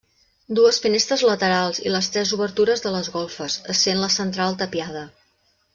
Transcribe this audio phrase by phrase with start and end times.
[0.59, 5.05] Dues finestres laterals i les tres obertures de les golfes, essent la central tapiada.